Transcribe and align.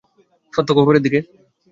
সত্য 0.53 0.69
খবরের 0.77 1.01
দিকে? 1.05 1.19